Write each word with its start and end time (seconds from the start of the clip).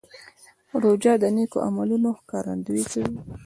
روژه 0.81 1.13
د 1.21 1.23
نیکو 1.35 1.57
عملونو 1.67 2.09
ښکارندویي 2.19 2.85
کوي. 2.91 3.11